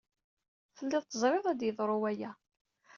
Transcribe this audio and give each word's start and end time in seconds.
Tellid 0.75 1.05
teẓrid 1.05 1.45
ad 1.51 1.61
yeḍru 1.63 1.97
waya! 2.01 2.31